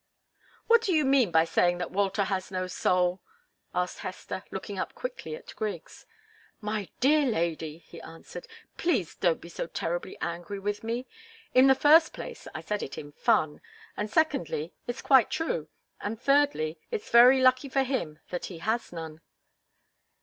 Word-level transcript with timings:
"What 0.65 0.81
do 0.81 0.93
you 0.95 1.05
mean 1.05 1.29
by 1.29 1.45
saying 1.45 1.77
that 1.77 1.91
Walter 1.91 2.23
has 2.23 2.49
no 2.49 2.65
soul?" 2.65 3.21
asked 3.71 3.99
Hester, 3.99 4.43
looking 4.49 4.79
up 4.79 4.95
quickly 4.95 5.35
at 5.35 5.55
Griggs. 5.55 6.07
"My 6.59 6.89
dear 6.99 7.23
lady," 7.27 7.77
he 7.77 8.01
answered, 8.01 8.47
"please 8.77 9.13
don't 9.13 9.39
be 9.39 9.47
so 9.47 9.67
terribly 9.67 10.17
angry 10.19 10.57
with 10.57 10.83
me. 10.83 11.05
In 11.53 11.67
the 11.67 11.75
first 11.75 12.13
place, 12.13 12.47
I 12.55 12.61
said 12.61 12.81
it 12.81 12.97
in 12.97 13.11
fun; 13.11 13.61
and 13.95 14.09
secondly, 14.09 14.73
it's 14.87 15.03
quite 15.03 15.29
true; 15.29 15.67
and 15.99 16.19
thirdly, 16.19 16.79
it's 16.89 17.11
very 17.11 17.39
lucky 17.39 17.69
for 17.69 17.83
him 17.83 18.17
that 18.31 18.45
he 18.45 18.57
has 18.57 18.91
none." 18.91 19.21